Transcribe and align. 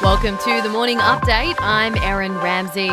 Welcome 0.00 0.38
to 0.38 0.62
the 0.62 0.70
morning 0.72 0.96
update. 0.96 1.56
I'm 1.58 1.94
Erin 1.96 2.34
Ramsey. 2.36 2.88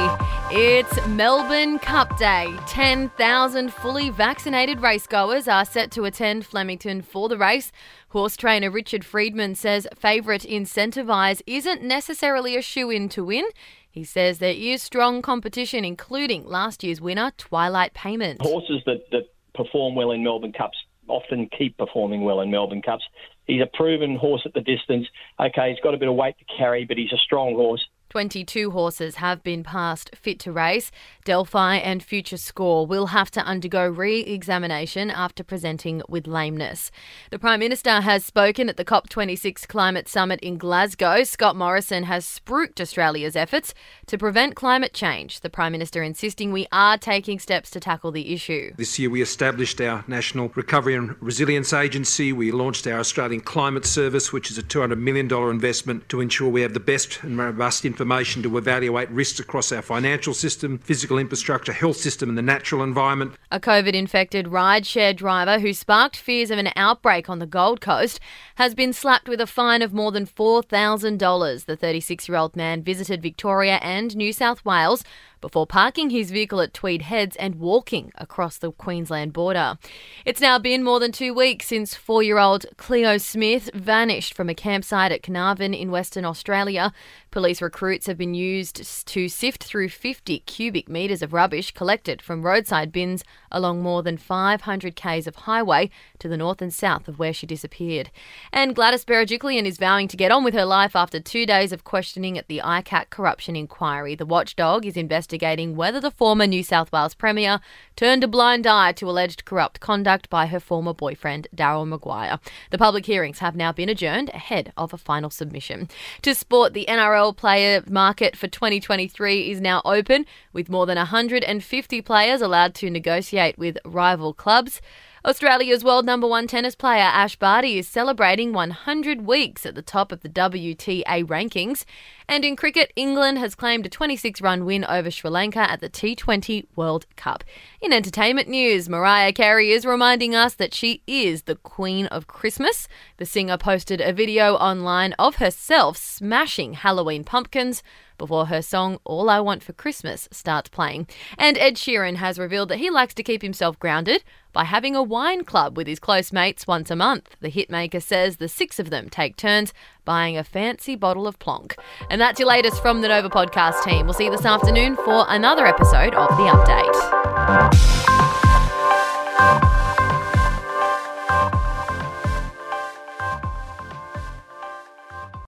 It's 0.51 1.07
Melbourne 1.07 1.79
Cup 1.79 2.17
Day. 2.17 2.53
10,000 2.67 3.71
fully 3.71 4.09
vaccinated 4.09 4.79
racegoers 4.79 5.49
are 5.49 5.63
set 5.63 5.89
to 5.91 6.03
attend 6.03 6.45
Flemington 6.45 7.01
for 7.01 7.29
the 7.29 7.37
race. 7.37 7.71
Horse 8.09 8.35
trainer 8.35 8.69
Richard 8.69 9.05
Freedman 9.05 9.55
says 9.55 9.87
favourite 9.95 10.41
Incentivise 10.41 11.41
isn't 11.47 11.81
necessarily 11.81 12.57
a 12.57 12.61
shoe 12.61 12.89
in 12.89 13.07
to 13.09 13.23
win. 13.23 13.45
He 13.89 14.03
says 14.03 14.39
there 14.39 14.51
is 14.51 14.83
strong 14.83 15.21
competition, 15.21 15.85
including 15.85 16.45
last 16.45 16.83
year's 16.83 16.99
winner, 16.99 17.31
Twilight 17.37 17.93
Payment. 17.93 18.41
Horses 18.41 18.81
that, 18.85 19.09
that 19.11 19.29
perform 19.55 19.95
well 19.95 20.11
in 20.11 20.25
Melbourne 20.25 20.51
Cups 20.51 20.77
often 21.07 21.49
keep 21.57 21.77
performing 21.77 22.23
well 22.23 22.41
in 22.41 22.51
Melbourne 22.51 22.81
Cups. 22.81 23.03
He's 23.45 23.61
a 23.61 23.77
proven 23.77 24.15
horse 24.15 24.41
at 24.45 24.53
the 24.53 24.61
distance. 24.61 25.07
Okay, 25.39 25.71
he's 25.71 25.79
got 25.81 25.93
a 25.93 25.97
bit 25.97 26.09
of 26.09 26.15
weight 26.15 26.35
to 26.39 26.57
carry, 26.57 26.85
but 26.85 26.97
he's 26.97 27.13
a 27.13 27.17
strong 27.17 27.55
horse. 27.55 27.85
22 28.09 28.71
horses 28.71 29.15
have 29.15 29.43
been 29.43 29.63
passed 29.63 30.15
fit 30.15 30.39
to 30.39 30.51
race. 30.51 30.91
Delphi 31.25 31.75
and 31.75 32.01
Future 32.01 32.37
Score 32.37 32.87
will 32.87 33.07
have 33.07 33.29
to 33.31 33.41
undergo 33.41 33.85
re 33.85 34.21
examination 34.21 35.11
after 35.11 35.43
presenting 35.43 36.01
with 36.07 36.27
lameness. 36.27 36.91
The 37.31 37.39
Prime 37.39 37.59
Minister 37.59 38.01
has 38.01 38.23
spoken 38.23 38.69
at 38.69 38.77
the 38.77 38.85
COP26 38.85 39.67
Climate 39.67 40.07
Summit 40.07 40.39
in 40.41 40.57
Glasgow. 40.57 41.23
Scott 41.23 41.55
Morrison 41.55 42.03
has 42.03 42.25
spruiked 42.25 42.79
Australia's 42.79 43.35
efforts 43.35 43.73
to 44.05 44.17
prevent 44.17 44.55
climate 44.55 44.93
change. 44.93 45.41
The 45.41 45.49
Prime 45.49 45.73
Minister 45.73 46.01
insisting 46.01 46.51
we 46.51 46.67
are 46.71 46.97
taking 46.97 47.39
steps 47.39 47.69
to 47.71 47.79
tackle 47.79 48.11
the 48.11 48.33
issue. 48.33 48.73
This 48.77 48.97
year 48.97 49.09
we 49.09 49.21
established 49.21 49.81
our 49.81 50.05
National 50.07 50.49
Recovery 50.55 50.95
and 50.95 51.15
Resilience 51.21 51.73
Agency. 51.73 52.31
We 52.31 52.51
launched 52.51 52.87
our 52.87 52.99
Australian 52.99 53.41
Climate 53.41 53.85
Service, 53.85 54.31
which 54.31 54.49
is 54.49 54.57
a 54.57 54.63
$200 54.63 54.97
million 54.97 55.31
investment 55.49 56.07
to 56.09 56.21
ensure 56.21 56.49
we 56.49 56.61
have 56.61 56.73
the 56.73 56.79
best 56.79 57.23
and 57.23 57.37
robust 57.37 57.83
information 57.97 58.43
to 58.43 58.59
evaluate 58.59 59.09
risks 59.09 59.39
across 59.39 59.71
our 59.71 59.81
financial 59.81 60.31
system, 60.31 60.77
physical 60.77 61.17
infrastructure, 61.17 61.73
health 61.73 61.97
system, 61.97 62.29
and 62.29 62.37
the 62.37 62.43
natural 62.43 62.83
environment. 62.83 63.33
A 63.49 63.59
COVID 63.59 63.93
infected 63.93 64.45
rideshare 64.45 65.15
driver 65.15 65.59
who 65.59 65.73
sparked 65.73 66.15
fears 66.15 66.51
of 66.51 66.59
an 66.59 66.69
outbreak 66.75 67.27
on 67.27 67.39
the 67.39 67.47
Gold 67.47 67.81
Coast 67.81 68.19
has 68.53 68.75
been 68.75 68.93
slapped 68.93 69.27
with 69.27 69.41
a 69.41 69.47
fine 69.47 69.81
of 69.81 69.95
more 69.95 70.11
than 70.11 70.27
$4,000. 70.27 71.65
The 71.65 71.75
36 71.75 72.29
year 72.29 72.37
old 72.37 72.55
man 72.55 72.83
visited 72.83 73.19
Victoria 73.19 73.79
and 73.81 74.15
New 74.15 74.31
South 74.31 74.63
Wales 74.63 75.03
before 75.41 75.67
parking 75.67 76.09
his 76.09 76.31
vehicle 76.31 76.61
at 76.61 76.73
Tweed 76.73 77.03
Heads 77.03 77.35
and 77.35 77.55
walking 77.55 78.11
across 78.15 78.57
the 78.57 78.71
Queensland 78.71 79.33
border. 79.33 79.77
It's 80.25 80.41
now 80.41 80.57
been 80.59 80.83
more 80.83 80.99
than 80.99 81.11
two 81.11 81.33
weeks 81.33 81.67
since 81.67 81.95
four 81.95 82.23
year 82.23 82.37
old 82.37 82.65
Cleo 82.77 83.17
Smith 83.17 83.69
vanished 83.73 84.33
from 84.33 84.49
a 84.49 84.55
campsite 84.55 85.11
at 85.11 85.23
Carnarvon 85.23 85.73
in 85.73 85.91
Western 85.91 86.25
Australia. 86.25 86.91
Police 87.31 87.61
recruits 87.87 88.07
have 88.07 88.17
been 88.17 88.33
used 88.33 89.05
to 89.07 89.29
sift 89.29 89.63
through 89.63 89.87
50 89.87 90.39
cubic 90.39 90.89
metres 90.89 91.21
of 91.21 91.31
rubbish 91.31 91.71
collected 91.71 92.21
from 92.21 92.41
roadside 92.41 92.91
bins 92.91 93.23
along 93.49 93.81
more 93.81 94.03
than 94.03 94.17
500 94.17 94.93
k's 94.93 95.25
of 95.25 95.35
highway 95.35 95.89
to 96.19 96.27
the 96.27 96.35
north 96.35 96.61
and 96.61 96.73
south 96.73 97.07
of 97.07 97.17
where 97.17 97.31
she 97.31 97.47
disappeared. 97.47 98.11
And 98.51 98.75
Gladys 98.75 99.05
Berejiklian 99.05 99.65
is 99.65 99.77
vowing 99.77 100.09
to 100.09 100.17
get 100.17 100.31
on 100.31 100.43
with 100.43 100.53
her 100.53 100.65
life 100.65 100.97
after 100.97 101.21
two 101.21 101.45
days 101.45 101.71
of 101.71 101.85
questioning 101.85 102.37
at 102.37 102.49
the 102.49 102.59
ICAC 102.61 103.09
corruption 103.09 103.55
inquiry. 103.55 104.15
The 104.15 104.25
watchdog 104.25 104.85
is 104.85 104.97
investigating 104.97 105.77
whether 105.77 106.01
the 106.01 106.11
former 106.11 106.45
New 106.45 106.63
South 106.63 106.91
Wales 106.91 107.15
Premier 107.15 107.61
turned 107.95 108.21
a 108.21 108.27
blind 108.27 108.67
eye 108.67 108.91
to 108.91 109.09
alleged 109.09 109.45
corrupt 109.45 109.79
conduct 109.79 110.29
by 110.29 110.47
her 110.47 110.59
former 110.59 110.93
boyfriend, 110.93 111.47
Daryl 111.55 111.87
Maguire. 111.87 112.39
The 112.69 112.77
public 112.77 113.05
hearings 113.05 113.39
have 113.39 113.55
now 113.55 113.71
been 113.71 113.87
adjourned 113.87 114.29
ahead 114.33 114.73
of 114.75 114.93
a 114.93 114.97
final 114.97 115.29
submission. 115.29 115.87
To 116.23 116.35
sport, 116.35 116.73
the 116.73 116.85
NRL 116.89 117.35
player 117.37 117.76
market 117.87 118.35
for 118.35 118.47
2023 118.47 119.51
is 119.51 119.61
now 119.61 119.81
open, 119.85 120.25
with 120.53 120.69
more 120.69 120.85
than 120.85 120.97
150 120.97 122.01
players 122.01 122.41
allowed 122.41 122.73
to 122.75 122.89
negotiate 122.89 123.57
with 123.57 123.77
rival 123.85 124.33
clubs. 124.33 124.81
Australia's 125.25 125.83
world 125.83 126.05
number 126.05 126.27
one 126.27 126.47
tennis 126.47 126.75
player 126.75 127.01
Ash 127.01 127.35
Barty 127.35 127.79
is 127.79 127.87
celebrating 127.87 128.53
100 128.53 129.25
weeks 129.25 129.65
at 129.65 129.73
the 129.73 129.81
top 129.81 130.11
of 130.11 130.21
the 130.21 130.29
WTA 130.29 131.25
rankings. 131.25 131.85
And 132.29 132.45
in 132.45 132.55
cricket, 132.55 132.91
England 132.95 133.39
has 133.39 133.55
claimed 133.55 133.85
a 133.85 133.89
26 133.89 134.41
run 134.41 134.63
win 134.65 134.85
over 134.85 135.09
Sri 135.09 135.29
Lanka 135.29 135.59
at 135.59 135.81
the 135.81 135.89
T20 135.89 136.67
World 136.75 137.05
Cup. 137.15 137.43
In 137.81 137.93
entertainment 137.93 138.47
news, 138.47 138.89
Mariah 138.89 139.33
Carey 139.33 139.71
is 139.71 139.85
reminding 139.85 140.35
us 140.35 140.53
that 140.55 140.73
she 140.73 141.01
is 141.07 141.43
the 141.43 141.55
Queen 141.55 142.05
of 142.07 142.27
Christmas. 142.27 142.87
The 143.17 143.25
singer 143.25 143.57
posted 143.57 144.01
a 144.01 144.13
video 144.13 144.55
online 144.55 145.13
of 145.13 145.37
herself 145.37 145.97
smashing 145.97 146.73
Halloween 146.73 147.23
pumpkins 147.23 147.81
before 148.17 148.47
her 148.47 148.61
song 148.61 148.99
All 149.03 149.29
I 149.29 149.39
Want 149.39 149.63
for 149.63 149.73
Christmas 149.73 150.27
starts 150.31 150.69
playing. 150.69 151.07
And 151.37 151.57
Ed 151.57 151.75
Sheeran 151.75 152.15
has 152.15 152.39
revealed 152.39 152.69
that 152.69 152.79
he 152.79 152.89
likes 152.89 153.13
to 153.15 153.23
keep 153.23 153.41
himself 153.41 153.79
grounded 153.79 154.23
by 154.57 154.63
having 154.63 154.95
a 154.95 155.03
wine 155.03 155.43
club 155.43 155.77
with 155.77 155.85
his 155.85 155.99
close 155.99 156.33
mates 156.33 156.65
once 156.65 156.89
a 156.89 156.95
month. 156.95 157.35
The 157.41 157.51
hitmaker 157.51 158.01
says 158.01 158.37
the 158.37 158.47
six 158.47 158.79
of 158.79 158.89
them 158.89 159.07
take 159.07 159.37
turns 159.37 159.71
buying 160.03 160.35
a 160.35 160.43
fancy 160.43 160.95
bottle 160.95 161.27
of 161.27 161.37
plonk. 161.37 161.75
And 162.09 162.19
that's 162.19 162.39
your 162.39 162.49
latest 162.49 162.81
from 162.81 163.01
the 163.01 163.07
Nova 163.07 163.29
podcast 163.29 163.83
team. 163.83 164.07
We'll 164.07 164.15
see 164.15 164.25
you 164.25 164.31
this 164.31 164.45
afternoon 164.45 164.95
for 164.95 165.25
another 165.29 165.67
episode 165.67 166.15
of 166.15 166.29
The 166.29 166.45
Update. 166.45 167.96